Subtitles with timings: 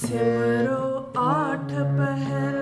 [0.00, 0.82] सिमरो
[1.20, 2.57] आठ पहर